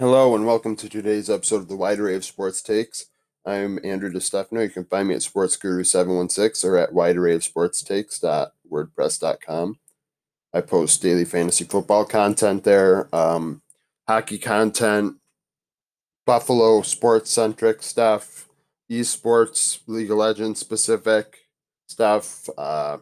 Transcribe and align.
Hello 0.00 0.34
and 0.34 0.44
welcome 0.44 0.74
to 0.74 0.88
today's 0.88 1.30
episode 1.30 1.58
of 1.58 1.68
the 1.68 1.76
Wide 1.76 2.00
Array 2.00 2.16
of 2.16 2.24
Sports 2.24 2.60
Takes. 2.62 3.06
I'm 3.46 3.78
Andrew 3.84 4.10
DeStefano. 4.10 4.64
You 4.64 4.68
can 4.68 4.86
find 4.86 5.06
me 5.06 5.14
at 5.14 5.20
SportsGuru716 5.20 6.64
or 6.64 6.78
at 6.78 6.90
widearrayofsportstakes.wordpress.com. 6.90 9.78
I 10.52 10.60
post 10.62 11.00
daily 11.00 11.24
fantasy 11.24 11.64
football 11.64 12.04
content 12.04 12.64
there, 12.64 13.08
um, 13.14 13.62
hockey 14.08 14.38
content, 14.38 15.14
Buffalo 16.26 16.82
sports 16.82 17.30
centric 17.30 17.80
stuff, 17.80 18.48
esports, 18.90 19.78
League 19.86 20.10
of 20.10 20.16
Legends 20.16 20.58
specific 20.58 21.38
stuff, 21.86 22.48
uh, 22.58 22.96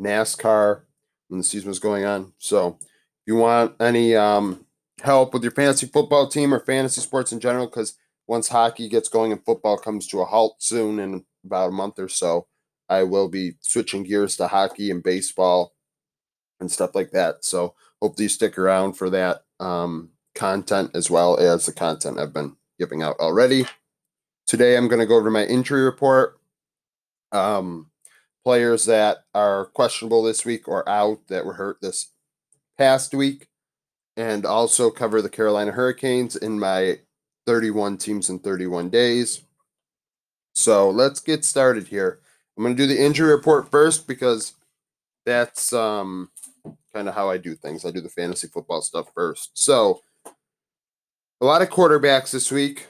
NASCAR 0.00 0.82
when 1.26 1.38
the 1.38 1.44
season 1.44 1.70
was 1.70 1.80
going 1.80 2.04
on. 2.04 2.34
So 2.38 2.78
if 2.78 2.86
you 3.26 3.34
want 3.34 3.74
any 3.80 4.14
um, 4.14 4.65
help 5.06 5.32
with 5.32 5.42
your 5.42 5.52
fantasy 5.52 5.86
football 5.86 6.28
team 6.28 6.52
or 6.52 6.60
fantasy 6.60 7.00
sports 7.00 7.32
in 7.32 7.40
general 7.40 7.66
because 7.66 7.96
once 8.26 8.48
hockey 8.48 8.88
gets 8.88 9.08
going 9.08 9.30
and 9.32 9.44
football 9.44 9.78
comes 9.78 10.06
to 10.08 10.20
a 10.20 10.24
halt 10.24 10.56
soon 10.58 10.98
in 10.98 11.24
about 11.44 11.68
a 11.68 11.72
month 11.72 11.98
or 11.98 12.08
so, 12.08 12.48
I 12.88 13.04
will 13.04 13.28
be 13.28 13.52
switching 13.60 14.02
gears 14.02 14.36
to 14.36 14.48
hockey 14.48 14.90
and 14.90 15.02
baseball 15.02 15.74
and 16.60 16.70
stuff 16.70 16.94
like 16.94 17.12
that. 17.12 17.44
So 17.44 17.74
hopefully 18.02 18.24
you 18.24 18.28
stick 18.28 18.58
around 18.58 18.94
for 18.94 19.08
that 19.10 19.44
um, 19.60 20.10
content 20.34 20.90
as 20.94 21.08
well 21.08 21.38
as 21.38 21.66
the 21.66 21.72
content 21.72 22.18
I've 22.18 22.34
been 22.34 22.56
giving 22.78 23.02
out 23.02 23.16
already. 23.20 23.66
Today 24.46 24.76
I'm 24.76 24.88
going 24.88 25.00
to 25.00 25.06
go 25.06 25.16
over 25.16 25.30
my 25.30 25.44
injury 25.44 25.82
report. 25.82 26.38
Um, 27.30 27.90
players 28.44 28.86
that 28.86 29.18
are 29.34 29.66
questionable 29.66 30.22
this 30.22 30.44
week 30.44 30.68
or 30.68 30.88
out 30.88 31.20
that 31.28 31.44
were 31.44 31.54
hurt 31.54 31.78
this 31.80 32.12
past 32.76 33.14
week 33.14 33.48
and 34.16 34.46
also 34.46 34.90
cover 34.90 35.20
the 35.20 35.28
Carolina 35.28 35.72
Hurricanes 35.72 36.36
in 36.36 36.58
my 36.58 36.98
31 37.46 37.98
teams 37.98 38.30
in 38.30 38.38
31 38.38 38.90
days. 38.90 39.42
So 40.54 40.90
let's 40.90 41.20
get 41.20 41.44
started 41.44 41.88
here. 41.88 42.20
I'm 42.56 42.64
going 42.64 42.76
to 42.76 42.82
do 42.82 42.86
the 42.86 43.02
injury 43.02 43.30
report 43.30 43.70
first 43.70 44.08
because 44.08 44.54
that's 45.26 45.72
um, 45.72 46.30
kind 46.94 47.08
of 47.08 47.14
how 47.14 47.28
I 47.28 47.36
do 47.36 47.54
things. 47.54 47.84
I 47.84 47.90
do 47.90 48.00
the 48.00 48.08
fantasy 48.08 48.48
football 48.48 48.80
stuff 48.80 49.12
first. 49.14 49.50
So 49.54 50.00
a 51.40 51.44
lot 51.44 51.60
of 51.60 51.68
quarterbacks 51.68 52.30
this 52.30 52.50
week 52.50 52.86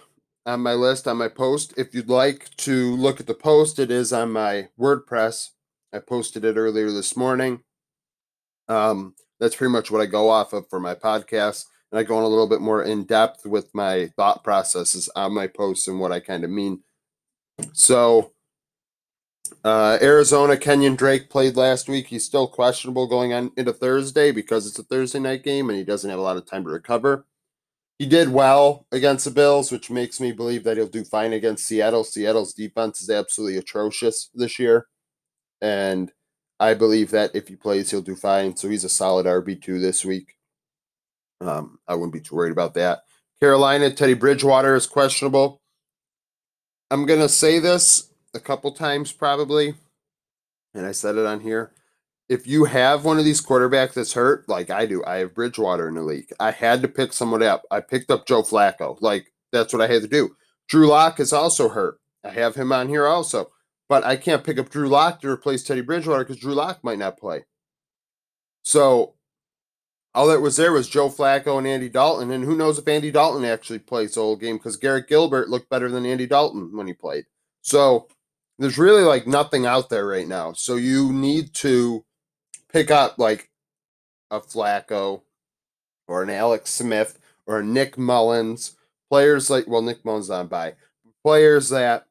on 0.47 0.61
my 0.61 0.75
list 0.75 1.09
on 1.09 1.17
my 1.17 1.29
post. 1.29 1.75
If 1.77 1.93
you'd 1.95 2.09
like 2.09 2.55
to 2.59 2.95
look 2.95 3.19
at 3.19 3.27
the 3.27 3.35
post, 3.35 3.81
it 3.81 3.91
is 3.91 4.13
on 4.13 4.31
my 4.31 4.69
WordPress. 4.79 5.51
I 5.93 5.99
posted 5.99 6.45
it 6.45 6.57
earlier 6.57 6.91
this 6.93 7.17
morning. 7.17 7.63
Um, 8.69 9.15
that's 9.41 9.56
pretty 9.56 9.73
much 9.73 9.91
what 9.91 10.01
I 10.01 10.06
go 10.06 10.29
off 10.29 10.53
of 10.53 10.69
for 10.69 10.81
my 10.81 10.95
podcast. 10.95 11.67
And 11.92 11.98
I 11.98 12.03
go 12.03 12.19
in 12.19 12.25
a 12.25 12.29
little 12.29 12.48
bit 12.48 12.61
more 12.61 12.83
in 12.83 13.05
depth 13.05 13.47
with 13.47 13.75
my 13.75 14.09
thought 14.17 14.43
processes 14.43 15.09
on 15.15 15.34
my 15.34 15.47
posts 15.47 15.89
and 15.89 16.01
what 16.01 16.12
I 16.12 16.20
kind 16.20 16.45
of 16.45 16.51
mean. 16.51 16.81
So, 17.73 18.33
uh, 19.65 19.98
Arizona, 20.03 20.56
Kenyon 20.56 20.97
Drake 20.97 21.31
played 21.31 21.56
last 21.56 21.89
week. 21.89 22.09
He's 22.09 22.25
still 22.25 22.48
questionable 22.48 23.06
going 23.06 23.33
on 23.33 23.53
into 23.56 23.73
Thursday 23.73 24.33
because 24.33 24.67
it's 24.67 24.78
a 24.78 24.83
Thursday 24.83 25.20
night 25.20 25.45
game 25.45 25.69
and 25.71 25.78
he 25.78 25.84
doesn't 25.84 26.11
have 26.11 26.19
a 26.19 26.23
lot 26.23 26.37
of 26.37 26.47
time 26.47 26.65
to 26.65 26.71
recover. 26.71 27.25
He 27.98 28.06
did 28.06 28.28
well 28.28 28.87
against 28.93 29.25
the 29.25 29.31
Bills, 29.31 29.73
which 29.73 29.91
makes 29.91 30.21
me 30.21 30.33
believe 30.33 30.65
that 30.65 30.77
he'll 30.77 30.87
do 30.87 31.05
fine 31.05 31.33
against 31.33 31.67
Seattle. 31.67 32.05
Seattle's 32.05 32.53
defense 32.53 33.00
is 33.00 33.09
absolutely 33.09 33.56
atrocious 33.56 34.28
this 34.34 34.59
year. 34.59 34.87
And 35.62 36.12
I 36.59 36.75
believe 36.75 37.11
that 37.11 37.35
if 37.35 37.49
he 37.49 37.57
plays, 37.57 37.91
he'll 37.91 38.01
do 38.01 38.17
fine. 38.17 38.57
So 38.57 38.69
he's 38.69 38.85
a 38.85 38.89
solid 38.89 39.27
RB2 39.27 39.81
this 39.81 40.05
week. 40.05 40.37
Um, 41.41 41.79
I 41.87 41.95
wouldn't 41.95 42.15
be 42.15 42.21
too 42.21 42.35
worried 42.35 42.53
about 42.53 42.75
that. 42.75 43.01
Carolina, 43.41 43.91
Teddy 43.91 44.15
Bridgewater 44.15 44.75
is 44.75 44.87
questionable. 44.87 45.61
I'm 46.91 47.05
going 47.05 47.21
to 47.21 47.29
say 47.29 47.59
this 47.59 48.11
a 48.33 48.41
couple 48.41 48.73
times 48.73 49.12
probably, 49.12 49.75
and 50.75 50.87
I 50.87 50.93
said 50.93 51.17
it 51.17 51.27
on 51.27 51.41
here. 51.41 51.72
If 52.28 52.47
you 52.47 52.65
have 52.65 53.05
one 53.05 53.19
of 53.19 53.25
these 53.25 53.44
quarterbacks 53.44 53.94
that's 53.94 54.15
hurt, 54.15 54.49
like 54.49 54.71
I 54.71 54.87
do, 54.87 55.05
I 55.05 55.17
have 55.19 55.34
Bridgewater 55.34 55.88
in 55.88 55.94
the 55.94 56.03
league. 56.03 56.33
I 56.41 56.50
had 56.50 56.83
to 56.83 56.88
pick 56.88 57.12
someone 57.12 57.43
up. 57.43 57.65
I 57.71 57.81
picked 57.81 58.11
up 58.11 58.27
Joe 58.27 58.43
Flacco. 58.43 58.97
Like 59.00 59.33
that's 59.53 59.73
what 59.73 59.83
I 59.83 59.93
had 59.93 60.03
to 60.03 60.09
do. 60.09 60.34
Drew 60.69 60.88
Lock 60.88 61.21
is 61.21 61.33
also 61.33 61.69
hurt. 61.69 62.00
I 62.25 62.31
have 62.31 62.55
him 62.55 62.73
on 62.73 62.88
here 62.88 63.06
also. 63.06 63.50
But 63.89 64.05
I 64.05 64.17
can't 64.17 64.45
pick 64.45 64.59
up 64.59 64.69
Drew 64.69 64.89
Lock 64.89 65.21
to 65.21 65.31
replace 65.31 65.63
Teddy 65.63 65.81
Bridgewater 65.81 66.25
because 66.25 66.39
Drew 66.41 66.55
Lock 66.55 66.83
might 66.83 66.99
not 66.99 67.19
play. 67.19 67.45
So 68.65 69.15
all 70.13 70.27
that 70.29 70.41
was 70.41 70.57
there 70.57 70.73
was 70.73 70.89
Joe 70.89 71.09
Flacco 71.09 71.59
and 71.59 71.67
Andy 71.67 71.89
Dalton. 71.89 72.31
And 72.31 72.43
who 72.43 72.57
knows 72.57 72.79
if 72.79 72.89
Andy 72.89 73.11
Dalton 73.11 73.45
actually 73.45 73.79
plays 73.79 74.15
the 74.15 74.23
whole 74.23 74.35
game 74.35 74.57
because 74.57 74.77
Garrett 74.77 75.09
Gilbert 75.09 75.49
looked 75.49 75.69
better 75.69 75.91
than 75.91 76.07
Andy 76.07 76.27
Dalton 76.27 76.77
when 76.77 76.87
he 76.87 76.95
played. 76.95 77.27
So 77.63 78.09
there's 78.59 78.79
really 78.79 79.03
like 79.03 79.27
nothing 79.27 79.67
out 79.67 79.91
there 79.91 80.07
right 80.07 80.27
now. 80.27 80.53
So 80.55 80.77
you 80.77 81.13
need 81.13 81.53
to 81.55 82.05
pick 82.73 82.91
up 82.91 83.19
like 83.19 83.51
a 84.31 84.41
Flacco 84.41 85.23
or 86.09 86.23
an 86.23 86.31
Alex 86.31 86.71
Smith 86.71 87.19
or 87.47 87.61
a 87.61 87.65
Nick 87.65 87.97
Mullens. 87.97 88.77
Players 89.11 89.51
like, 89.51 89.67
well, 89.69 89.83
Nick 89.83 90.05
Mullens 90.05 90.31
on 90.31 90.47
bye. 90.49 90.75
Players 91.23 91.69
that 91.69 92.06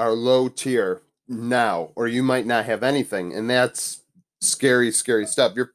are 0.00 0.12
low 0.12 0.48
tier 0.48 1.02
now, 1.28 1.90
or 1.94 2.08
you 2.08 2.22
might 2.22 2.46
not 2.46 2.64
have 2.64 2.82
anything. 2.82 3.34
And 3.34 3.48
that's 3.48 4.02
scary, 4.40 4.90
scary 4.90 5.26
stuff. 5.26 5.52
You're 5.54 5.72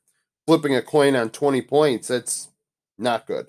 flipping 0.48 0.76
a 0.76 0.82
coin 0.82 1.16
on 1.16 1.30
20 1.30 1.62
points. 1.62 2.08
That's 2.08 2.50
not 2.98 3.28
good. 3.28 3.48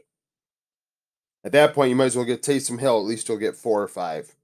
At 1.43 1.53
that 1.53 1.75
point, 1.75 1.91
you 1.91 1.97
might 1.97 2.07
as 2.07 2.17
well 2.17 2.25
get 2.25 2.43
Taysom 2.43 2.79
Hill. 2.79 2.99
At 2.99 3.07
least 3.07 3.29
you'll 3.29 3.39
get 3.39 3.57
four 3.57 3.83
or 3.83 3.89
five. 3.89 4.35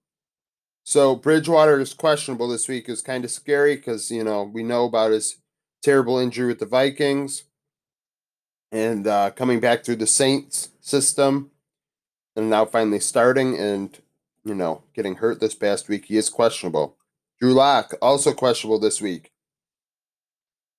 So 0.84 1.14
Bridgewater 1.14 1.78
is 1.80 1.94
questionable 1.94 2.48
this 2.48 2.66
week. 2.66 2.88
is 2.88 3.02
kind 3.02 3.24
of 3.24 3.30
scary 3.30 3.76
because 3.76 4.10
you 4.10 4.24
know 4.24 4.42
we 4.42 4.62
know 4.62 4.84
about 4.84 5.12
his 5.12 5.36
terrible 5.82 6.18
injury 6.18 6.48
with 6.48 6.58
the 6.60 6.66
Vikings 6.66 7.44
and 8.72 9.06
uh, 9.06 9.30
coming 9.30 9.60
back 9.60 9.84
through 9.84 9.96
the 9.96 10.06
Saints 10.06 10.70
system, 10.80 11.50
and 12.34 12.48
now 12.48 12.64
finally 12.64 13.00
starting. 13.00 13.58
And 13.58 13.98
you 14.44 14.54
know, 14.54 14.82
getting 14.94 15.16
hurt 15.16 15.40
this 15.40 15.54
past 15.54 15.88
week. 15.88 16.06
He 16.06 16.16
is 16.16 16.28
questionable. 16.28 16.96
Drew 17.40 17.52
Lock, 17.52 17.94
also 18.00 18.32
questionable 18.32 18.78
this 18.78 19.00
week. 19.00 19.32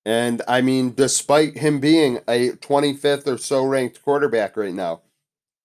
And 0.06 0.42
I 0.48 0.62
mean, 0.62 0.94
despite 0.94 1.58
him 1.58 1.80
being 1.80 2.20
a 2.28 2.52
25th 2.52 3.28
or 3.28 3.38
so 3.38 3.64
ranked 3.64 4.02
quarterback 4.04 4.58
right 4.58 4.74
now, 4.74 5.02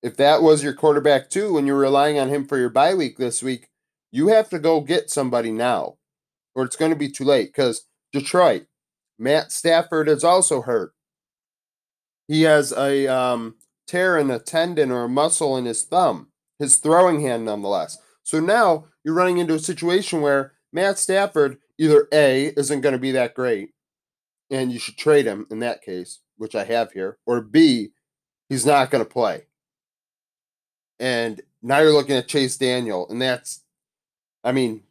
if 0.02 0.16
that 0.16 0.42
was 0.42 0.62
your 0.62 0.74
quarterback 0.74 1.28
too, 1.28 1.58
and 1.58 1.66
you're 1.66 1.76
relying 1.76 2.18
on 2.18 2.28
him 2.28 2.46
for 2.46 2.56
your 2.56 2.68
bye 2.68 2.94
week 2.94 3.16
this 3.18 3.42
week, 3.42 3.68
you 4.12 4.28
have 4.28 4.48
to 4.50 4.58
go 4.60 4.80
get 4.80 5.10
somebody 5.10 5.50
now, 5.50 5.96
or 6.54 6.64
it's 6.64 6.76
going 6.76 6.92
to 6.92 6.96
be 6.96 7.10
too 7.10 7.24
late. 7.24 7.48
Because 7.48 7.86
Detroit, 8.12 8.66
Matt 9.18 9.50
Stafford 9.50 10.08
is 10.08 10.22
also 10.22 10.62
hurt. 10.62 10.92
He 12.28 12.42
has 12.42 12.72
a 12.72 13.08
um, 13.08 13.56
tear 13.88 14.16
in 14.16 14.30
a 14.30 14.38
tendon 14.38 14.92
or 14.92 15.04
a 15.04 15.08
muscle 15.08 15.56
in 15.56 15.64
his 15.64 15.82
thumb 15.82 16.28
his 16.58 16.76
throwing 16.76 17.20
hand 17.20 17.44
nonetheless. 17.44 17.98
So 18.22 18.40
now 18.40 18.86
you're 19.04 19.14
running 19.14 19.38
into 19.38 19.54
a 19.54 19.58
situation 19.58 20.20
where 20.20 20.52
Matt 20.72 20.98
Stafford 20.98 21.58
either 21.78 22.08
A 22.12 22.52
isn't 22.56 22.80
going 22.80 22.92
to 22.92 22.98
be 22.98 23.12
that 23.12 23.34
great, 23.34 23.70
and 24.50 24.72
you 24.72 24.78
should 24.78 24.98
trade 24.98 25.26
him 25.26 25.46
in 25.50 25.60
that 25.60 25.82
case, 25.82 26.20
which 26.36 26.54
I 26.54 26.64
have 26.64 26.92
here, 26.92 27.18
or 27.26 27.40
B, 27.40 27.92
he's 28.48 28.66
not 28.66 28.90
going 28.90 29.04
to 29.04 29.10
play. 29.10 29.46
And 30.98 31.40
now 31.62 31.78
you're 31.78 31.92
looking 31.92 32.16
at 32.16 32.28
Chase 32.28 32.56
Daniel, 32.56 33.08
and 33.08 33.22
that's, 33.22 33.62
I 34.42 34.52
mean, 34.52 34.82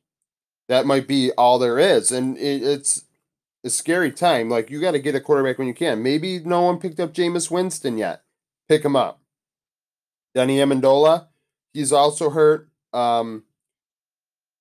that 0.70 0.86
might 0.86 1.08
be 1.08 1.32
all 1.32 1.60
there 1.60 1.80
is. 1.80 2.12
And 2.12 2.38
it, 2.38 2.64
it's 2.64 3.06
a 3.64 3.70
scary 3.70 4.12
time. 4.12 4.50
Like, 4.50 4.70
you 4.70 4.82
got 4.82 4.92
to 4.92 5.00
get 5.00 5.16
a 5.16 5.22
quarterback 5.22 5.58
when 5.58 5.68
you 5.68 5.74
can. 5.74 6.02
Maybe 6.02 6.40
no 6.40 6.62
one 6.62 6.80
picked 6.80 7.00
up 7.00 7.14
Jameis 7.14 7.52
Winston 7.52 7.98
yet. 7.98 8.24
Pick 8.68 8.84
him 8.84 8.96
up. 8.96 9.22
Danny 10.36 10.58
Amendola, 10.58 11.27
He's 11.78 11.94
also 11.94 12.32
hurt. 12.32 12.70
Um, 12.92 13.44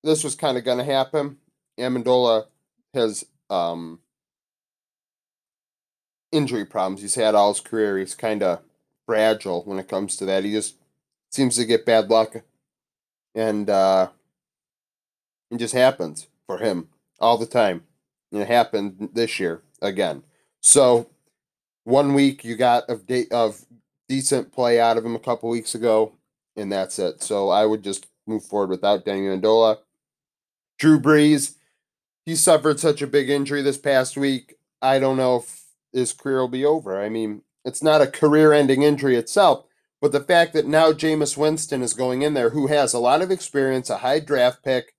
this 0.03 0.23
was 0.23 0.35
kind 0.35 0.55
of 0.55 0.63
going 0.63 0.77
to 0.77 0.83
happen. 0.83 1.37
Amendola 1.79 2.45
has 2.93 3.25
um, 3.49 4.01
injury 6.31 6.63
problems. 6.63 7.01
He's 7.01 7.15
had 7.15 7.33
all 7.33 7.51
his 7.51 7.59
career. 7.59 7.97
He's 7.97 8.13
kind 8.13 8.43
of 8.43 8.59
fragile 9.07 9.63
when 9.63 9.79
it 9.79 9.87
comes 9.87 10.15
to 10.17 10.25
that. 10.27 10.43
He 10.43 10.51
just 10.51 10.75
seems 11.31 11.55
to 11.55 11.65
get 11.65 11.87
bad 11.87 12.11
luck, 12.11 12.35
and 13.33 13.67
uh, 13.67 14.09
it 15.49 15.57
just 15.57 15.73
happens 15.73 16.27
for 16.45 16.59
him 16.59 16.87
all 17.19 17.39
the 17.39 17.47
time. 17.47 17.81
And 18.31 18.43
it 18.43 18.47
happened 18.47 19.09
this 19.13 19.39
year 19.39 19.63
again. 19.81 20.21
So 20.61 21.09
one 21.83 22.13
week 22.13 22.45
you 22.45 22.55
got 22.55 22.87
of 22.87 23.07
de- 23.07 23.31
of 23.31 23.65
decent 24.07 24.51
play 24.51 24.79
out 24.79 24.97
of 24.97 25.05
him 25.05 25.15
a 25.15 25.19
couple 25.19 25.49
weeks 25.49 25.73
ago 25.73 26.13
and 26.57 26.71
that's 26.71 26.99
it. 26.99 27.21
So 27.21 27.49
I 27.49 27.65
would 27.65 27.83
just 27.83 28.07
move 28.25 28.43
forward 28.43 28.69
without 28.69 29.05
Danny 29.05 29.21
Amendola. 29.21 29.77
Drew 30.77 30.99
Brees, 30.99 31.55
he 32.25 32.35
suffered 32.35 32.79
such 32.79 33.01
a 33.01 33.07
big 33.07 33.29
injury 33.29 33.61
this 33.61 33.77
past 33.77 34.17
week. 34.17 34.55
I 34.81 34.99
don't 34.99 35.17
know 35.17 35.37
if 35.37 35.63
his 35.93 36.13
career 36.13 36.39
will 36.41 36.47
be 36.47 36.65
over. 36.65 37.01
I 37.01 37.09
mean, 37.09 37.41
it's 37.63 37.81
not 37.81 38.01
a 38.01 38.07
career 38.07 38.53
ending 38.53 38.83
injury 38.83 39.15
itself, 39.15 39.65
But 40.01 40.11
the 40.11 40.19
fact 40.19 40.53
that 40.53 40.67
now 40.67 40.91
Jameis 40.91 41.37
Winston 41.37 41.81
is 41.81 41.93
going 41.93 42.21
in 42.21 42.33
there, 42.33 42.51
who 42.51 42.67
has 42.67 42.93
a 42.93 42.99
lot 42.99 43.21
of 43.21 43.31
experience, 43.31 43.89
a 43.89 43.97
high 43.97 44.19
draft 44.19 44.63
pick, 44.63 44.93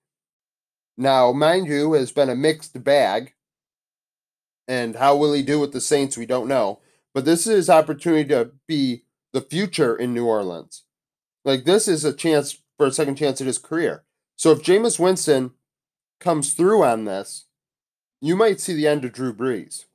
now, 1.01 1.31
mind 1.31 1.69
you, 1.69 1.93
has 1.93 2.11
been 2.11 2.29
a 2.29 2.35
mixed 2.35 2.83
bag. 2.83 3.35
And 4.67 4.97
how 4.97 5.15
will 5.15 5.33
he 5.33 5.43
do 5.43 5.61
with 5.61 5.73
the 5.73 5.81
Saints? 5.81 6.17
We 6.17 6.27
don't 6.27 6.49
know. 6.49 6.81
But 7.15 7.25
this 7.25 7.47
is 7.47 7.55
his 7.55 7.71
opportunity 7.71 8.29
to 8.31 8.51
be 8.67 9.05
the 9.33 9.41
future 9.41 9.95
in 9.95 10.13
New 10.13 10.27
Orleans. 10.27 10.83
Like, 11.49 11.65
this 11.65 11.89
is 11.89 12.05
a 12.05 12.13
chance 12.13 12.59
for 12.77 12.85
a 12.85 12.93
second 12.93 13.17
chance 13.17 13.41
at 13.41 13.47
his 13.47 13.57
career. 13.57 14.05
So 14.37 14.53
if 14.53 14.63
Jameis 14.63 14.99
Winston 14.99 15.53
comes 16.21 16.53
through 16.53 16.85
on 16.85 17.07
this, 17.07 17.47
you 18.21 18.37
might 18.37 18.61
see 18.61 18.75
the 18.75 18.87
end 18.87 19.07
of 19.07 19.15
Drew 19.15 19.33
Brees 19.33 19.87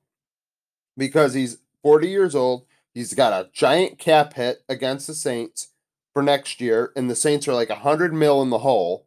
because 0.97 1.35
he's 1.35 1.59
40 1.83 2.09
years 2.09 2.33
old. 2.33 2.65
He's 2.95 3.13
got 3.13 3.33
a 3.33 3.51
giant 3.53 4.00
cap 4.00 4.33
hit 4.33 4.63
against 4.67 5.05
the 5.05 5.13
Saints 5.13 5.67
for 6.11 6.23
next 6.23 6.59
year, 6.59 6.91
and 6.95 7.07
the 7.07 7.15
Saints 7.15 7.47
are 7.47 7.53
like 7.53 7.69
100 7.69 8.15
mil 8.15 8.41
in 8.41 8.50
the 8.50 8.57
hole. 8.57 9.05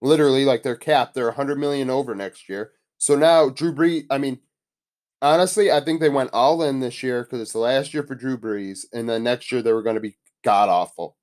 Literally, 0.00 0.44
like 0.44 0.62
they're 0.62 0.76
capped. 0.76 1.14
They're 1.14 1.26
100 1.26 1.58
million 1.58 1.90
over 1.90 2.14
next 2.14 2.48
year. 2.48 2.70
So 2.98 3.16
now 3.16 3.48
Drew 3.48 3.74
Brees, 3.74 4.06
I 4.08 4.18
mean, 4.18 4.38
honestly, 5.20 5.72
I 5.72 5.80
think 5.80 6.00
they 6.00 6.08
went 6.08 6.30
all 6.32 6.62
in 6.62 6.78
this 6.78 7.02
year 7.02 7.24
because 7.24 7.40
it's 7.40 7.52
the 7.52 7.58
last 7.58 7.92
year 7.92 8.04
for 8.04 8.14
Drew 8.14 8.38
Brees, 8.38 8.84
and 8.92 9.08
then 9.08 9.24
next 9.24 9.50
year 9.50 9.62
they 9.62 9.72
were 9.72 9.82
going 9.82 9.96
to 9.96 10.00
be 10.00 10.16
god 10.44 10.68
awful. 10.68 11.16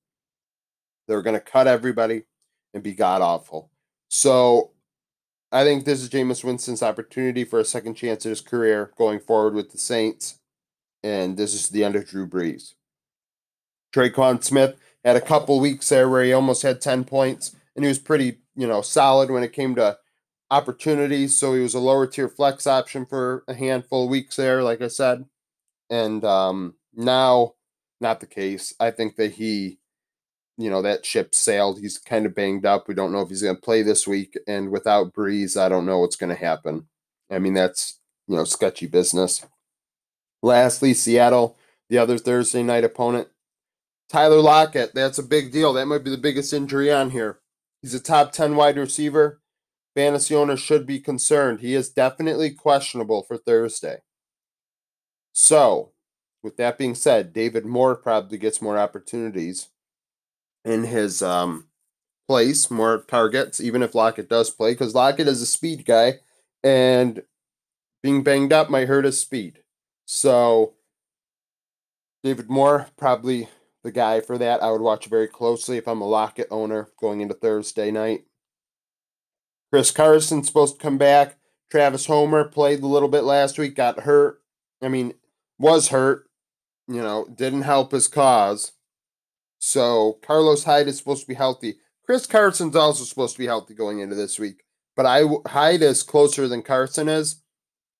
They 1.10 1.16
were 1.16 1.24
going 1.24 1.34
to 1.34 1.40
cut 1.42 1.66
everybody 1.66 2.24
and 2.74 2.84
be 2.84 2.94
god 2.94 3.24
awful. 3.24 3.72
So 4.10 4.72
I 5.52 5.64
think 5.64 5.84
this 5.84 6.04
is 6.04 6.10
Jameis 6.10 6.44
Winston's 6.44 6.84
opportunity 6.84 7.44
for 7.44 7.60
a 7.60 7.66
second 7.66 7.96
chance 7.96 8.28
at 8.28 8.30
his 8.30 8.42
career 8.42 8.92
going 8.96 9.20
forward 9.20 9.56
with 9.56 9.72
the 9.72 9.80
Saints. 9.80 10.38
And 11.04 11.36
this 11.36 11.56
is 11.56 11.70
the 11.70 11.84
end 11.84 11.96
of 11.96 12.06
Drew 12.08 12.28
Brees. 12.28 12.74
Tre'Quan 13.92 14.44
Smith 14.44 14.76
had 15.04 15.16
a 15.16 15.22
couple 15.22 15.60
weeks 15.60 15.90
there 15.90 16.08
where 16.08 16.24
he 16.24 16.32
almost 16.32 16.62
had 16.62 16.80
10 16.80 17.06
points, 17.06 17.56
and 17.76 17.84
he 17.84 17.90
was 17.90 17.98
pretty, 17.98 18.38
you 18.56 18.68
know, 18.68 18.84
solid 18.84 19.32
when 19.32 19.42
it 19.42 19.54
came 19.54 19.74
to 19.76 19.98
opportunities. 20.52 21.36
So 21.36 21.56
he 21.56 21.62
was 21.62 21.74
a 21.74 21.80
lower 21.80 22.06
tier 22.06 22.30
flex 22.30 22.68
option 22.68 23.08
for 23.08 23.44
a 23.48 23.56
handful 23.56 24.04
of 24.04 24.12
weeks 24.12 24.36
there, 24.36 24.62
like 24.62 24.82
I 24.82 24.90
said. 24.90 25.26
And 25.90 26.24
um, 26.24 26.76
now, 26.94 27.56
not 28.00 28.20
the 28.20 28.28
case. 28.28 28.76
I 28.80 28.92
think 28.92 29.16
that 29.16 29.32
he 29.32 29.80
you 30.60 30.70
know 30.70 30.82
that 30.82 31.06
ship 31.06 31.34
sailed. 31.34 31.80
He's 31.80 31.98
kind 31.98 32.26
of 32.26 32.36
banged 32.36 32.66
up. 32.66 32.88
We 32.88 32.94
don't 32.94 33.14
know 33.14 33.22
if 33.22 33.30
he's 33.30 33.42
going 33.42 33.56
to 33.56 33.62
play 33.62 33.82
this 33.82 34.06
week, 34.06 34.38
and 34.46 34.70
without 34.70 35.14
Brees, 35.14 35.56
I 35.60 35.70
don't 35.70 35.86
know 35.86 36.00
what's 36.00 36.18
going 36.18 36.36
to 36.36 36.36
happen. 36.36 36.88
I 37.32 37.40
mean, 37.40 37.54
that's 37.54 37.98
you 38.28 38.36
know 38.36 38.44
sketchy 38.44 38.86
business. 38.86 39.46
Lastly, 40.44 40.94
Seattle, 40.94 41.58
the 41.90 41.98
other 41.98 42.18
Thursday 42.18 42.62
night 42.62 42.84
opponent, 42.84 43.30
Tyler 44.10 44.42
Lockett. 44.42 44.94
That's 44.94 45.18
a 45.18 45.24
big 45.24 45.54
deal. 45.54 45.72
That 45.72 45.86
might 45.86 46.04
be 46.04 46.12
the 46.12 46.18
biggest 46.18 46.52
injury 46.52 46.92
on 46.92 47.12
here. 47.12 47.40
He's 47.82 47.94
a 47.94 48.00
top 48.02 48.34
ten 48.34 48.58
wide 48.58 48.78
receiver. 48.78 49.40
Fantasy 49.96 50.36
owners 50.36 50.60
should 50.60 50.86
be 50.86 51.00
concerned. 51.00 51.62
He 51.62 51.74
is 51.74 51.90
definitely 51.90 52.52
questionable 52.52 53.24
for 53.24 53.38
Thursday. 53.38 54.00
So, 55.32 55.94
with 56.44 56.58
that 56.58 56.78
being 56.78 56.96
said, 56.96 57.32
David 57.32 57.66
Moore 57.66 57.96
probably 57.96 58.38
gets 58.38 58.62
more 58.62 58.78
opportunities 58.78 59.70
in 60.66 60.84
his 60.84 61.22
um, 61.22 61.68
place, 62.28 62.70
more 62.70 63.04
targets, 63.08 63.60
even 63.60 63.82
if 63.82 63.96
Lockett 63.96 64.30
does 64.30 64.50
play, 64.50 64.72
because 64.72 64.96
Lockett 64.96 65.28
is 65.28 65.42
a 65.42 65.46
speed 65.46 65.86
guy, 65.86 66.20
and 66.64 67.24
being 68.04 68.24
banged 68.24 68.54
up 68.54 68.70
might 68.70 68.88
hurt 68.88 69.06
his 69.06 69.20
speed. 69.20 69.60
So 70.06 70.76
David 72.24 72.50
Moore, 72.50 72.88
probably 72.98 73.50
the 73.84 73.92
guy 73.92 74.22
for 74.22 74.38
that. 74.38 74.62
I 74.62 74.72
would 74.72 74.82
watch 74.82 75.06
very 75.06 75.28
closely 75.28 75.78
if 75.78 75.88
I'm 75.88 76.02
a 76.02 76.08
Lockett 76.08 76.48
owner 76.52 76.90
going 77.00 77.22
into 77.22 77.34
Thursday 77.34 77.92
night. 77.92 78.26
Chris 79.72 79.92
Carson's 79.92 80.48
supposed 80.48 80.76
to 80.76 80.82
come 80.82 80.98
back. 80.98 81.38
Travis 81.70 82.08
Homer 82.08 82.44
played 82.46 82.82
a 82.82 82.88
little 82.88 83.10
bit 83.10 83.24
last 83.24 83.58
week, 83.58 83.76
got 83.76 84.02
hurt. 84.02 84.42
I 84.82 84.88
mean, 84.88 85.14
was 85.60 85.90
hurt, 85.90 86.30
you 86.88 87.02
know, 87.02 87.28
didn't 87.34 87.62
help 87.62 87.92
his 87.92 88.08
cause. 88.08 88.72
So 89.60 90.20
Carlos 90.22 90.64
Hyde 90.64 90.88
is 90.88 90.98
supposed 90.98 91.22
to 91.22 91.28
be 91.28 91.36
healthy. 91.36 91.76
Chris 92.06 92.26
Carson's 92.26 92.76
also 92.76 93.04
supposed 93.04 93.36
to 93.36 93.40
be 93.40 93.46
healthy 93.46 93.76
going 93.76 94.00
into 94.00 94.16
this 94.16 94.40
week. 94.40 94.64
But 94.96 95.06
I 95.06 95.24
Hyde 95.48 95.82
is 95.82 96.02
closer 96.02 96.48
than 96.48 96.64
Carson 96.64 97.08
is. 97.08 97.44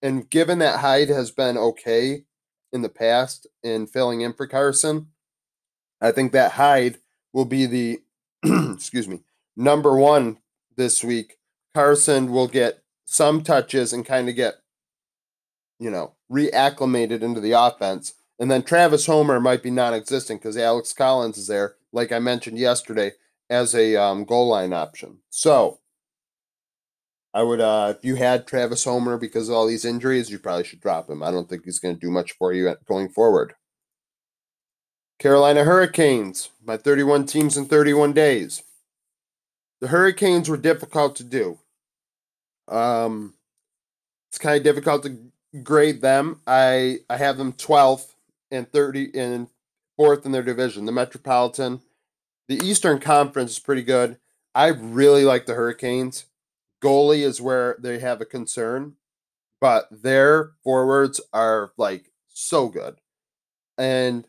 And 0.02 0.30
given 0.30 0.60
that 0.60 0.80
Hyde 0.80 1.10
has 1.10 1.30
been 1.30 1.58
okay 1.58 2.24
in 2.72 2.82
the 2.82 2.90
past 2.90 3.46
in 3.62 3.86
filling 3.86 4.22
in 4.22 4.34
for 4.34 4.48
Carson, 4.48 5.08
I 6.02 6.12
think 6.12 6.32
that 6.32 6.54
Hyde 6.54 6.98
will 7.34 7.46
be 7.46 7.66
the 7.66 8.00
excuse 8.74 9.08
me, 9.08 9.20
number 9.56 9.96
one 9.96 10.40
this 10.78 11.04
week. 11.04 11.38
Carson 11.76 12.32
will 12.32 12.48
get 12.48 12.82
some 13.06 13.44
touches 13.44 13.94
and 13.94 14.06
kind 14.06 14.30
of 14.30 14.36
get, 14.36 14.56
you 15.80 15.92
know, 15.92 16.14
reacclimated 16.32 17.22
into 17.22 17.42
the 17.42 17.52
offense. 17.52 18.14
And 18.40 18.50
then 18.50 18.64
Travis 18.64 19.06
Homer 19.06 19.40
might 19.40 19.62
be 19.62 19.70
non 19.70 19.94
existent 19.94 20.42
because 20.42 20.58
Alex 20.58 20.94
Collins 20.94 21.38
is 21.38 21.48
there, 21.48 21.76
like 21.92 22.12
I 22.12 22.20
mentioned 22.20 22.58
yesterday, 22.58 23.12
as 23.50 23.76
a 23.76 23.98
um, 23.98 24.24
goal 24.24 24.48
line 24.48 24.72
option. 24.72 25.20
So 25.30 25.80
I 27.34 27.44
would, 27.44 27.60
uh, 27.60 27.94
if 27.98 28.06
you 28.06 28.16
had 28.16 28.48
Travis 28.48 28.86
Homer 28.86 29.18
because 29.18 29.50
of 29.50 29.56
all 29.56 29.68
these 29.68 29.86
injuries, 29.86 30.30
you 30.30 30.40
probably 30.40 30.64
should 30.64 30.80
drop 30.80 31.10
him. 31.10 31.22
I 31.22 31.32
don't 31.32 31.50
think 31.50 31.66
he's 31.66 31.80
going 31.80 31.96
to 31.96 32.00
do 32.00 32.10
much 32.10 32.32
for 32.32 32.54
you 32.54 32.74
going 32.88 33.10
forward. 33.10 33.54
Carolina 35.20 35.66
Hurricanes, 35.66 36.50
my 36.64 36.78
31 36.78 37.26
teams 37.26 37.58
in 37.58 37.66
31 37.66 38.14
days. 38.14 38.64
The 39.82 39.90
Hurricanes 39.90 40.50
were 40.50 40.58
difficult 40.58 41.18
to 41.18 41.24
do. 41.26 41.60
Um, 42.70 43.34
it's 44.30 44.38
kind 44.38 44.56
of 44.56 44.64
difficult 44.64 45.04
to 45.04 45.18
grade 45.62 46.02
them. 46.02 46.40
I 46.48 47.00
I 47.10 47.18
have 47.18 47.38
them 47.38 47.54
12th 47.54 48.14
and 48.52 48.72
30 48.72 49.12
and 49.14 49.48
fourth 49.98 50.26
in 50.26 50.32
their 50.32 50.44
division, 50.44 50.86
the 50.86 50.92
Metropolitan. 50.92 51.82
The 52.48 52.60
Eastern 52.64 53.00
Conference 53.00 53.52
is 53.52 53.60
pretty 53.60 53.84
good. 53.84 54.18
I 54.56 54.68
really 54.68 55.24
like 55.24 55.46
the 55.46 55.54
Hurricanes. 55.54 56.26
Goalie 56.82 57.24
is 57.24 57.42
where 57.42 57.78
they 57.80 58.00
have 58.00 58.22
a 58.22 58.26
concern, 58.26 58.96
but 59.60 59.88
their 59.92 60.54
forwards 60.64 61.22
are 61.34 61.74
like 61.78 62.12
so 62.28 62.70
good. 62.70 63.02
And 63.78 64.28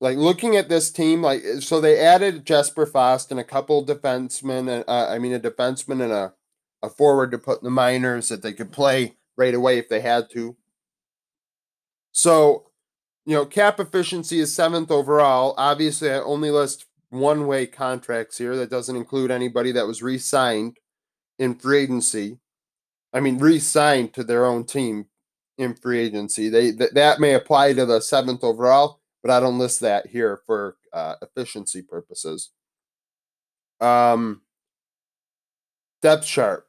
like 0.00 0.16
looking 0.16 0.56
at 0.56 0.68
this 0.68 0.90
team, 0.90 1.22
like 1.22 1.42
so 1.60 1.80
they 1.80 1.98
added 1.98 2.44
Jesper 2.44 2.86
Fast 2.86 3.30
and 3.30 3.38
a 3.38 3.44
couple 3.44 3.84
defensemen, 3.84 4.68
and 4.68 4.84
uh, 4.88 5.08
I 5.08 5.18
mean 5.18 5.32
a 5.32 5.40
defenseman 5.40 6.02
and 6.02 6.12
a 6.12 6.34
a 6.82 6.88
forward 6.88 7.30
to 7.30 7.38
put 7.38 7.60
in 7.60 7.64
the 7.64 7.70
minors 7.70 8.28
that 8.28 8.42
they 8.42 8.52
could 8.52 8.72
play 8.72 9.16
right 9.36 9.54
away 9.54 9.78
if 9.78 9.88
they 9.88 10.00
had 10.00 10.30
to. 10.30 10.56
So 12.12 12.69
you 13.30 13.36
know, 13.36 13.46
cap 13.46 13.78
efficiency 13.78 14.40
is 14.40 14.52
seventh 14.52 14.90
overall. 14.90 15.54
Obviously, 15.56 16.10
I 16.10 16.18
only 16.18 16.50
list 16.50 16.86
one 17.10 17.46
way 17.46 17.64
contracts 17.64 18.38
here. 18.38 18.56
That 18.56 18.70
doesn't 18.70 18.96
include 18.96 19.30
anybody 19.30 19.70
that 19.70 19.86
was 19.86 20.02
re 20.02 20.18
signed 20.18 20.78
in 21.38 21.54
free 21.54 21.84
agency. 21.84 22.40
I 23.12 23.20
mean, 23.20 23.38
re 23.38 23.60
signed 23.60 24.14
to 24.14 24.24
their 24.24 24.44
own 24.44 24.64
team 24.64 25.06
in 25.56 25.74
free 25.74 26.00
agency. 26.00 26.48
They 26.48 26.72
th- 26.72 26.90
That 26.90 27.20
may 27.20 27.34
apply 27.34 27.74
to 27.74 27.86
the 27.86 28.00
seventh 28.00 28.42
overall, 28.42 28.98
but 29.22 29.30
I 29.30 29.38
don't 29.38 29.60
list 29.60 29.78
that 29.78 30.08
here 30.08 30.40
for 30.44 30.76
uh, 30.92 31.14
efficiency 31.22 31.82
purposes. 31.82 32.50
Um, 33.80 34.42
depth 36.02 36.26
chart. 36.26 36.66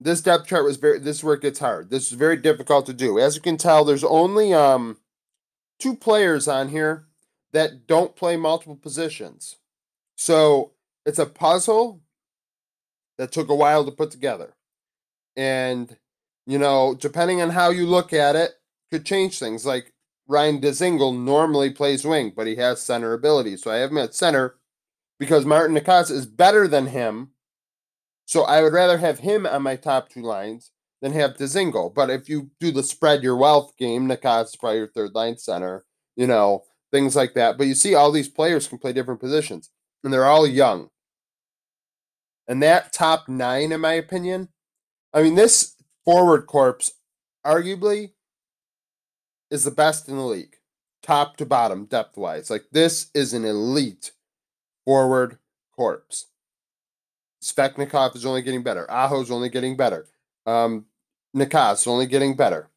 This 0.00 0.20
depth 0.20 0.48
chart 0.48 0.64
was 0.64 0.78
very, 0.78 0.98
this 0.98 1.22
it 1.22 1.42
gets 1.42 1.60
hard. 1.60 1.90
This 1.90 2.10
is 2.10 2.18
very 2.18 2.38
difficult 2.38 2.86
to 2.86 2.92
do. 2.92 3.20
As 3.20 3.36
you 3.36 3.40
can 3.40 3.56
tell, 3.56 3.84
there's 3.84 4.02
only, 4.02 4.52
um, 4.52 4.96
two 5.82 5.96
players 5.96 6.46
on 6.46 6.68
here 6.68 7.06
that 7.52 7.88
don't 7.88 8.14
play 8.14 8.36
multiple 8.36 8.76
positions. 8.76 9.56
So 10.16 10.72
it's 11.04 11.18
a 11.18 11.26
puzzle 11.26 12.00
that 13.18 13.32
took 13.32 13.48
a 13.48 13.54
while 13.54 13.84
to 13.84 13.90
put 13.90 14.12
together. 14.12 14.54
And, 15.36 15.96
you 16.46 16.58
know, 16.58 16.94
depending 16.94 17.42
on 17.42 17.50
how 17.50 17.70
you 17.70 17.86
look 17.86 18.12
at 18.12 18.36
it, 18.36 18.52
could 18.92 19.04
change 19.04 19.38
things. 19.38 19.66
Like 19.66 19.92
Ryan 20.28 20.60
Dzingel 20.60 21.18
normally 21.18 21.70
plays 21.70 22.04
wing, 22.04 22.32
but 22.34 22.46
he 22.46 22.56
has 22.56 22.80
center 22.80 23.12
ability. 23.12 23.56
So 23.56 23.72
I 23.72 23.76
have 23.76 23.90
him 23.90 23.98
at 23.98 24.14
center 24.14 24.56
because 25.18 25.44
Martin 25.44 25.76
Necas 25.76 26.10
is 26.10 26.26
better 26.26 26.68
than 26.68 26.86
him. 26.86 27.30
So 28.24 28.42
I 28.44 28.62
would 28.62 28.72
rather 28.72 28.98
have 28.98 29.20
him 29.20 29.46
on 29.46 29.62
my 29.62 29.76
top 29.76 30.08
two 30.08 30.22
lines 30.22 30.70
than 31.02 31.12
have 31.12 31.36
Dzingel. 31.36 31.92
But 31.94 32.08
if 32.08 32.28
you 32.28 32.50
do 32.60 32.70
the 32.70 32.82
spread 32.82 33.22
your 33.22 33.36
wealth 33.36 33.76
game, 33.76 34.08
Necas 34.08 34.58
probably 34.58 34.78
your 34.78 34.88
third 34.88 35.14
line 35.14 35.36
center, 35.36 35.84
you 36.16 36.26
know, 36.26 36.62
things 36.90 37.14
like 37.14 37.34
that. 37.34 37.58
But 37.58 37.66
you 37.66 37.74
see, 37.74 37.94
all 37.94 38.12
these 38.12 38.28
players 38.28 38.68
can 38.68 38.78
play 38.78 38.92
different 38.92 39.20
positions, 39.20 39.68
and 40.04 40.12
they're 40.12 40.24
all 40.24 40.46
young. 40.46 40.88
And 42.48 42.62
that 42.62 42.92
top 42.92 43.28
nine, 43.28 43.72
in 43.72 43.80
my 43.80 43.94
opinion, 43.94 44.48
I 45.12 45.22
mean, 45.22 45.34
this 45.34 45.76
forward 46.04 46.46
corpse 46.46 46.92
arguably 47.44 48.12
is 49.50 49.64
the 49.64 49.70
best 49.70 50.08
in 50.08 50.16
the 50.16 50.22
league. 50.22 50.56
top 51.02 51.36
to 51.36 51.46
bottom, 51.46 51.84
depth 51.86 52.16
wise. 52.16 52.50
Like 52.50 52.64
this 52.72 53.10
is 53.14 53.32
an 53.34 53.44
elite 53.44 54.12
forward 54.84 55.38
corpse. 55.74 56.26
Svechnikov 57.42 58.14
is 58.14 58.24
only 58.24 58.42
getting 58.42 58.62
better. 58.62 58.86
Aho's 58.88 59.30
only 59.30 59.48
getting 59.48 59.76
better. 59.76 60.06
Um, 60.46 60.86
Necas 61.36 61.86
only 61.86 62.06
getting 62.06 62.34
better. 62.36 62.68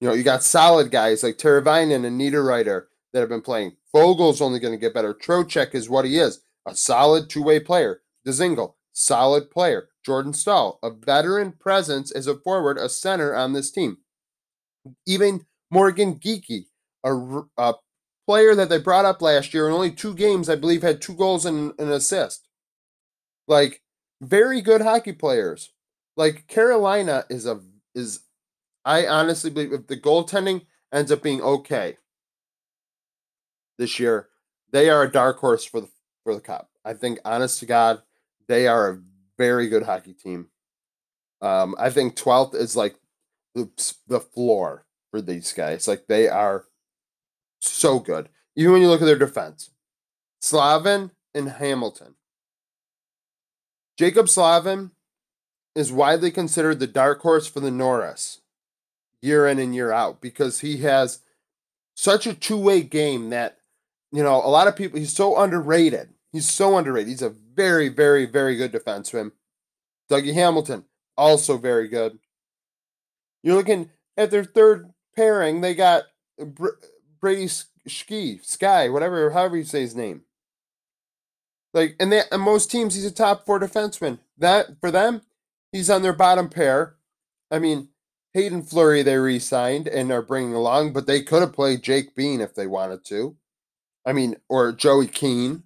You 0.00 0.08
know, 0.08 0.14
you 0.14 0.22
got 0.22 0.42
solid 0.42 0.90
guys 0.90 1.22
like 1.22 1.36
Teravainen 1.36 2.04
and 2.04 2.20
Niederreiter 2.20 2.86
that 3.12 3.20
have 3.20 3.28
been 3.28 3.42
playing. 3.42 3.76
Foegele's 3.94 4.40
only 4.40 4.58
going 4.58 4.72
to 4.72 4.78
get 4.78 4.94
better. 4.94 5.12
Trocheck 5.12 5.74
is 5.74 5.88
what 5.88 6.04
he 6.04 6.18
is 6.18 6.42
a 6.66 6.74
solid 6.74 7.28
two 7.28 7.42
way 7.42 7.60
player. 7.60 8.02
Dzingel, 8.26 8.74
solid 8.92 9.50
player. 9.50 9.88
Jordan 10.04 10.32
Staal, 10.32 10.78
a 10.82 10.90
veteran 10.90 11.52
presence 11.52 12.10
as 12.10 12.26
a 12.26 12.34
forward, 12.34 12.78
a 12.78 12.88
center 12.88 13.34
on 13.34 13.52
this 13.52 13.70
team. 13.70 13.98
Even 15.06 15.44
Morgan 15.70 16.14
Geekie, 16.14 16.66
a, 17.04 17.42
a 17.58 17.74
player 18.26 18.54
that 18.54 18.70
they 18.70 18.78
brought 18.78 19.04
up 19.04 19.20
last 19.20 19.52
year 19.52 19.68
in 19.68 19.74
only 19.74 19.90
two 19.90 20.14
games, 20.14 20.48
I 20.48 20.56
believe, 20.56 20.82
had 20.82 21.02
two 21.02 21.14
goals 21.14 21.44
and 21.44 21.74
an 21.78 21.90
assist. 21.90 22.48
Like, 23.46 23.82
very 24.22 24.60
good 24.62 24.80
hockey 24.80 25.12
players. 25.12 25.70
Like 26.16 26.46
Carolina 26.46 27.24
is 27.30 27.46
a 27.46 27.60
is 27.94 28.20
I 28.84 29.06
honestly 29.06 29.50
believe 29.50 29.72
if 29.72 29.86
the 29.86 29.96
goaltending 29.96 30.62
ends 30.92 31.12
up 31.12 31.22
being 31.22 31.42
okay 31.42 31.96
this 33.78 33.98
year, 33.98 34.28
they 34.72 34.88
are 34.88 35.02
a 35.02 35.12
dark 35.12 35.38
horse 35.38 35.64
for 35.64 35.80
the 35.80 35.88
for 36.24 36.34
the 36.34 36.40
cup. 36.40 36.70
I 36.84 36.94
think, 36.94 37.18
honest 37.24 37.60
to 37.60 37.66
God, 37.66 38.02
they 38.48 38.66
are 38.66 38.90
a 38.90 39.00
very 39.38 39.68
good 39.68 39.82
hockey 39.82 40.14
team. 40.14 40.48
Um, 41.42 41.74
I 41.78 41.90
think 41.90 42.16
12th 42.16 42.54
is 42.54 42.76
like 42.76 42.96
the, 43.54 43.70
the 44.06 44.20
floor 44.20 44.84
for 45.10 45.20
these 45.20 45.52
guys. 45.52 45.88
Like 45.88 46.06
they 46.08 46.28
are 46.28 46.64
so 47.60 47.98
good. 47.98 48.28
Even 48.56 48.72
when 48.72 48.82
you 48.82 48.88
look 48.88 49.00
at 49.00 49.06
their 49.06 49.16
defense, 49.18 49.70
Slavin 50.40 51.10
and 51.34 51.48
Hamilton. 51.48 52.14
Jaccob 53.98 54.28
Slavin 54.28 54.90
is 55.74 55.92
widely 55.92 56.30
considered 56.30 56.80
the 56.80 56.86
dark 56.86 57.20
horse 57.20 57.46
for 57.46 57.60
the 57.60 57.70
Norris 57.70 58.40
year 59.22 59.46
in 59.46 59.58
and 59.58 59.74
year 59.74 59.92
out 59.92 60.20
because 60.20 60.60
he 60.60 60.78
has 60.78 61.20
such 61.94 62.26
a 62.26 62.34
two 62.34 62.56
way 62.56 62.82
game 62.82 63.30
that, 63.30 63.58
you 64.12 64.22
know, 64.22 64.36
a 64.36 64.48
lot 64.48 64.68
of 64.68 64.76
people, 64.76 64.98
he's 64.98 65.12
so 65.12 65.38
underrated. 65.38 66.10
He's 66.32 66.48
so 66.48 66.76
underrated. 66.76 67.08
He's 67.08 67.22
a 67.22 67.30
very, 67.30 67.88
very, 67.88 68.24
very 68.26 68.56
good 68.56 68.72
defenseman. 68.72 69.32
Dougie 70.10 70.34
Hamilton, 70.34 70.84
also 71.16 71.56
very 71.56 71.88
good. 71.88 72.18
You're 73.42 73.56
looking 73.56 73.90
at 74.16 74.30
their 74.30 74.44
third 74.44 74.92
pairing. 75.14 75.60
They 75.60 75.74
got 75.74 76.04
Brady 77.20 77.48
Ski, 77.86 78.40
Sky, 78.42 78.88
whatever, 78.88 79.30
however 79.30 79.56
you 79.56 79.64
say 79.64 79.82
his 79.82 79.94
name. 79.94 80.22
Like, 81.72 81.96
and, 82.00 82.10
they, 82.10 82.22
and 82.32 82.42
most 82.42 82.70
teams, 82.70 82.94
he's 82.94 83.04
a 83.04 83.12
top 83.12 83.46
four 83.46 83.60
defenseman. 83.60 84.18
That 84.38 84.80
for 84.80 84.90
them, 84.90 85.22
he's 85.72 85.90
on 85.90 86.02
their 86.02 86.12
bottom 86.12 86.48
pair. 86.48 86.96
I 87.50 87.58
mean, 87.58 87.88
Haydn 88.34 88.62
Fleury 88.62 89.02
they 89.02 89.16
re-signed 89.16 89.88
and 89.88 90.12
are 90.12 90.22
bringing 90.22 90.54
along, 90.54 90.92
but 90.92 91.06
they 91.06 91.22
could 91.22 91.42
have 91.42 91.52
played 91.52 91.82
Jake 91.82 92.14
Bean 92.14 92.40
if 92.40 92.54
they 92.54 92.66
wanted 92.66 93.04
to. 93.06 93.36
I 94.06 94.12
mean, 94.12 94.36
or 94.48 94.72
Joey 94.72 95.08
Keane, 95.08 95.64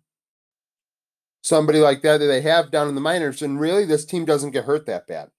somebody 1.43 1.79
like 1.79 2.03
that 2.03 2.19
that 2.19 2.27
they 2.27 2.41
have 2.41 2.71
down 2.71 2.89
in 2.89 2.95
the 2.95 3.01
minors, 3.01 3.43
and 3.43 3.61
really 3.61 3.85
this 3.85 4.05
team 4.05 4.25
doesn't 4.25 4.51
get 4.53 4.65
hurt 4.65 4.87
that 4.87 5.07
bad 5.07 5.31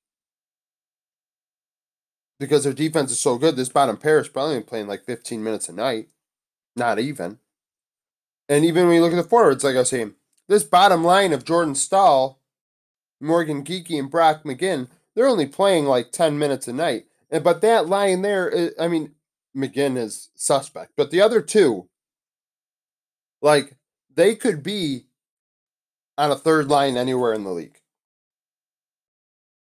because 2.39 2.63
their 2.63 2.74
defense 2.74 3.12
is 3.12 3.19
so 3.19 3.38
good. 3.38 3.55
This 3.55 3.69
bottom 3.69 3.98
pair 3.98 4.19
is 4.19 4.27
probably 4.27 4.62
playing 4.62 4.88
like 4.88 5.05
15 5.05 5.43
minutes 5.43 5.69
a 5.69 5.74
night, 5.74 6.10
not 6.75 7.00
even. 7.00 7.39
And 8.48 8.63
even 8.63 8.88
when 8.88 8.95
you 8.95 9.01
look 9.01 9.13
at 9.13 9.15
the 9.15 9.24
forwards, 9.24 9.63
like 9.63 9.75
I 9.75 9.79
was 9.79 9.89
saying, 9.89 10.13
this 10.48 10.63
bottom 10.63 11.03
line 11.03 11.34
of 11.34 11.45
Jordan 11.45 11.75
Staal 11.75 12.39
Morgan 13.19 13.63
Geekie 13.63 14.00
and 14.00 14.10
Brock 14.10 14.43
McGinn, 14.43 14.88
they're 15.15 15.27
only 15.27 15.48
playing 15.48 15.86
like 15.86 16.12
10 16.12 16.38
minutes 16.38 16.67
a 16.67 16.74
night. 16.74 17.05
But 17.29 17.62
that 17.62 17.88
line 17.88 18.22
there, 18.22 18.72
I 18.79 18.88
mean, 18.88 19.15
McGinn 19.55 19.98
is 19.98 20.29
suspect, 20.36 20.93
but 20.98 21.12
the 21.12 21.22
other 21.22 21.41
two, 21.41 21.88
like 23.41 23.77
they 24.13 24.36
could 24.36 24.63
be 24.63 25.05
on 26.17 26.31
a 26.31 26.36
third 26.36 26.67
line 26.67 26.98
anywhere 26.98 27.34
in 27.34 27.43
the 27.43 27.51
league. 27.51 27.79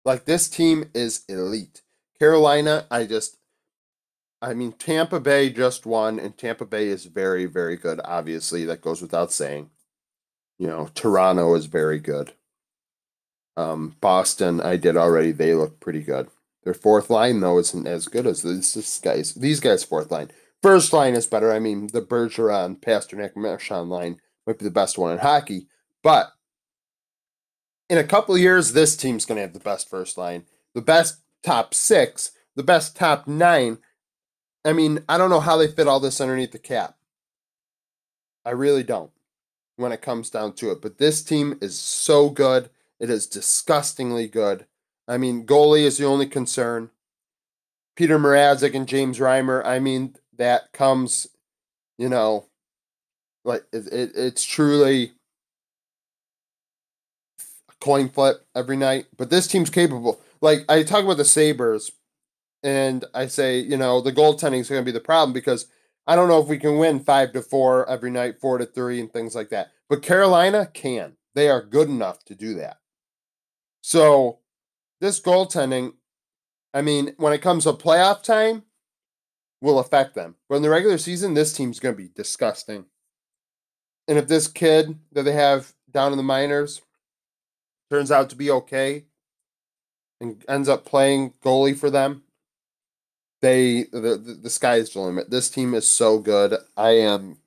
Like 0.06 0.26
this 0.26 0.50
team 0.50 0.90
is 0.94 1.24
elite. 1.28 1.82
Carolina, 2.20 2.86
I 2.92 3.06
just 3.06 3.38
I 4.42 4.54
mean 4.54 4.74
Tampa 4.74 5.20
Bay 5.20 5.50
just 5.50 5.86
won 5.86 6.20
and 6.20 6.38
Tampa 6.38 6.66
Bay 6.66 6.88
is 6.88 7.06
very 7.06 7.46
very 7.46 7.78
good 7.78 8.00
obviously 8.04 8.66
that 8.66 8.82
goes 8.82 9.02
without 9.02 9.32
saying. 9.32 9.70
You 10.60 10.68
know, 10.68 10.90
Toronto 10.94 11.56
is 11.56 11.66
very 11.66 12.00
good. 12.00 12.34
Um, 13.56 13.96
Boston, 14.02 14.62
I 14.62 14.78
did 14.78 14.98
already. 14.98 15.32
They 15.32 15.54
look 15.54 15.80
pretty 15.80 16.02
good. 16.02 16.30
Their 16.64 16.74
fourth 16.74 17.10
line, 17.10 17.40
though, 17.40 17.60
isn't 17.60 17.88
as 17.88 18.08
good 18.08 18.26
as 18.26 18.42
this, 18.42 19.00
guys. 19.00 19.34
These 19.34 19.60
guys' 19.60 19.84
fourth 19.84 20.12
line. 20.12 20.32
First 20.62 20.94
line 20.94 21.14
is 21.14 21.28
better. 21.28 21.52
I 21.52 21.60
mean, 21.60 21.88
the 21.88 22.02
Bergeron, 22.02 22.80
Pastrnak, 22.80 23.36
Marchand 23.36 23.90
line 23.90 24.22
might 24.48 24.60
be 24.60 24.66
the 24.66 24.72
best 24.72 24.98
one 24.98 25.12
in 25.12 25.20
hockey. 25.20 25.68
But 26.02 26.32
in 27.90 27.98
a 27.98 28.04
couple 28.04 28.38
years, 28.38 28.72
this 28.72 28.96
team's 28.96 29.26
going 29.26 29.36
to 29.36 29.42
have 29.42 29.54
the 29.54 29.60
best 29.60 29.90
first 29.90 30.18
line, 30.18 30.46
the 30.74 30.82
best 30.82 31.18
top 31.44 31.74
six, 31.74 32.32
the 32.56 32.64
best 32.64 32.96
top 32.96 33.28
nine. 33.28 33.78
I 34.64 34.72
mean, 34.72 35.04
I 35.10 35.18
don't 35.18 35.30
know 35.30 35.42
how 35.42 35.58
they 35.58 35.68
fit 35.68 35.88
all 35.88 36.00
this 36.00 36.22
underneath 36.22 36.54
the 36.54 36.60
cap. 36.60 36.96
I 38.46 38.52
really 38.52 38.84
don't 38.84 39.12
when 39.76 39.92
it 39.92 40.02
comes 40.02 40.30
down 40.30 40.54
to 40.54 40.72
it. 40.72 40.82
But 40.82 40.98
this 40.98 41.24
team 41.24 41.58
is 41.62 41.78
so 41.78 42.30
good. 42.30 42.70
It 43.00 43.10
is 43.10 43.28
disgustingly 43.28 44.28
good. 44.28 44.66
I 45.08 45.18
mean, 45.18 45.46
goalie 45.46 45.84
is 45.84 45.98
the 45.98 46.06
only 46.06 46.26
concern. 46.26 46.90
Peter 47.96 48.18
Mrazek 48.18 48.74
and 48.74 48.88
James 48.88 49.20
Reimer, 49.20 49.64
I 49.66 49.80
mean, 49.80 50.16
that 50.38 50.72
comes, 50.72 51.28
you 51.98 52.10
know, 52.10 52.48
like 53.44 53.66
it, 53.72 53.88
it, 53.92 54.12
it's 54.16 54.44
truly 54.44 55.12
a 57.70 57.74
coin 57.82 58.10
flip 58.10 58.46
every 58.56 58.78
night. 58.78 59.08
But 59.18 59.30
this 59.30 59.48
team's 59.48 59.70
capable. 59.70 60.22
Like 60.42 60.66
I 60.70 60.84
talk 60.84 61.04
about 61.04 61.18
the 61.18 61.26
Sabres, 61.26 61.92
and 62.64 63.04
I 63.14 63.28
say, 63.28 63.60
you 63.60 63.78
know, 63.78 64.02
the 64.02 64.14
goaltending 64.14 64.60
is 64.62 64.70
going 64.70 64.82
to 64.82 64.86
be 64.86 64.92
the 64.92 65.00
problem 65.02 65.34
because 65.34 65.68
I 66.08 66.16
don't 66.16 66.30
know 66.30 66.42
if 66.42 66.48
we 66.48 66.58
can 66.58 66.78
win 66.78 67.00
five 67.02 67.34
to 67.34 67.42
four 67.42 67.88
every 67.90 68.10
night, 68.10 68.40
four 68.40 68.58
to 68.58 68.66
three, 68.66 69.00
and 69.00 69.12
things 69.12 69.36
like 69.36 69.50
that. 69.50 69.72
But 69.90 70.02
Carolina 70.02 70.66
can. 70.74 71.18
They 71.36 71.50
are 71.50 71.62
good 71.62 71.90
enough 71.90 72.24
to 72.26 72.36
do 72.36 72.56
that. 72.56 72.78
So 73.84 74.40
this 75.02 75.20
goaltending, 75.20 75.94
I 76.74 76.82
mean, 76.82 77.14
when 77.18 77.34
it 77.34 77.42
comes 77.42 77.66
to 77.66 77.74
playoff 77.74 78.24
time, 78.24 78.64
will 79.62 79.78
affect 79.78 80.16
them. 80.16 80.36
But 80.48 80.56
in 80.56 80.62
the 80.62 80.70
regular 80.70 80.98
season, 80.98 81.34
this 81.34 81.54
team's 81.54 81.80
going 81.80 81.94
to 81.94 82.02
be 82.02 82.10
disgusting. 82.16 82.86
And 84.08 84.18
if 84.18 84.28
this 84.28 84.48
kid 84.48 85.00
that 85.12 85.24
they 85.24 85.34
have 85.34 85.74
down 85.92 86.12
in 86.12 86.18
the 86.18 86.24
minors 86.24 86.82
turns 87.92 88.10
out 88.10 88.30
to 88.30 88.36
be 88.36 88.50
okay 88.50 89.06
and 90.20 90.44
ends 90.48 90.70
up 90.70 90.86
playing 90.86 91.34
goalie 91.44 91.78
for 91.78 91.90
them, 91.90 92.24
they 93.42 93.84
the, 93.84 94.18
the, 94.18 94.40
the 94.44 94.50
sky 94.50 94.76
is 94.76 94.92
the 94.92 95.02
limit. 95.02 95.30
This 95.30 95.50
team 95.50 95.74
is 95.74 95.88
so 95.88 96.20
good. 96.20 96.56
I 96.78 96.92
am 96.92 97.38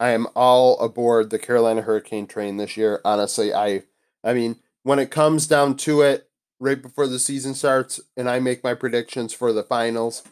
I 0.00 0.10
am 0.10 0.26
all 0.34 0.78
aboard 0.80 1.30
the 1.30 1.38
Carolina 1.38 1.82
Hurricane 1.82 2.26
train 2.26 2.56
this 2.56 2.76
year. 2.76 3.00
Honestly, 3.04 3.54
I 3.54 3.84
I 4.24 4.32
mean, 4.34 4.56
when 4.82 4.98
it 4.98 5.10
comes 5.10 5.46
down 5.46 5.76
to 5.76 6.02
it, 6.02 6.28
right 6.58 6.80
before 6.80 7.06
the 7.06 7.18
season 7.18 7.54
starts, 7.54 8.00
and 8.16 8.28
I 8.28 8.38
make 8.38 8.62
my 8.62 8.74
predictions 8.74 9.32
for 9.32 9.52
the 9.52 9.62
finals, 9.62 10.22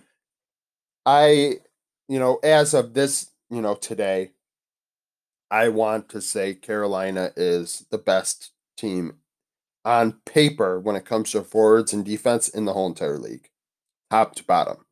I, 1.06 1.60
you 2.08 2.18
know, 2.18 2.38
as 2.42 2.74
of 2.74 2.94
this, 2.94 3.30
you 3.50 3.62
know, 3.62 3.74
today, 3.74 4.32
I 5.50 5.70
want 5.70 6.10
to 6.10 6.20
say 6.20 6.54
Carolina 6.54 7.32
is 7.36 7.86
the 7.90 7.98
best 7.98 8.52
team 8.76 9.14
on 9.84 10.12
paper 10.26 10.78
when 10.78 10.96
it 10.96 11.06
comes 11.06 11.32
to 11.32 11.42
forwards 11.42 11.94
and 11.94 12.04
defense 12.04 12.48
in 12.48 12.66
the 12.66 12.74
whole 12.74 12.86
entire 12.86 13.18
league, 13.18 13.48
top 14.10 14.34
to 14.34 14.44
bottom. 14.44 14.84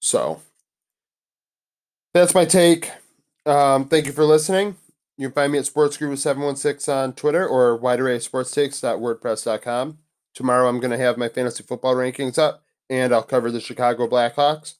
So 0.00 0.40
that's 2.14 2.34
my 2.34 2.44
take. 2.44 2.92
Um, 3.44 3.88
thank 3.88 4.06
you 4.06 4.12
for 4.12 4.24
listening. 4.24 4.76
You 5.18 5.28
can 5.28 5.34
find 5.34 5.52
me 5.52 5.58
at 5.58 5.66
Sports 5.66 5.96
SportsGuru716 5.96 6.88
on 6.88 7.12
Twitter 7.12 7.46
or 7.46 7.78
widearraysportstakes.wordpress.com. 7.80 9.98
Tomorrow 10.32 10.68
I'm 10.68 10.78
going 10.78 10.92
to 10.92 10.98
have 10.98 11.18
my 11.18 11.28
fantasy 11.28 11.64
football 11.64 11.96
rankings 11.96 12.38
up 12.38 12.62
and 12.88 13.12
I'll 13.12 13.24
cover 13.24 13.50
the 13.50 13.60
Chicago 13.60 14.06
Blackhawks. 14.06 14.74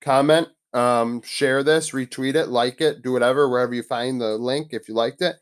Comment, 0.00 0.48
um, 0.72 1.20
share 1.20 1.62
this, 1.62 1.90
retweet 1.90 2.34
it, 2.34 2.48
like 2.48 2.80
it, 2.80 3.02
do 3.02 3.12
whatever, 3.12 3.46
wherever 3.46 3.74
you 3.74 3.82
find 3.82 4.22
the 4.22 4.38
link 4.38 4.68
if 4.72 4.88
you 4.88 4.94
liked 4.94 5.20
it. 5.20 5.36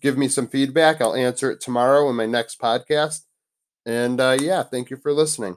Give 0.00 0.16
me 0.16 0.28
some 0.28 0.46
feedback. 0.46 1.00
I'll 1.00 1.16
answer 1.16 1.50
it 1.50 1.60
tomorrow 1.60 2.08
in 2.08 2.14
my 2.14 2.26
next 2.26 2.60
podcast. 2.60 3.22
And 3.84 4.20
uh, 4.20 4.36
yeah, 4.40 4.62
thank 4.62 4.90
you 4.90 4.98
for 4.98 5.12
listening. 5.12 5.56